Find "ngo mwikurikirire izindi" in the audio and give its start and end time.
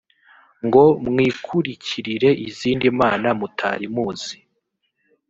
0.65-2.87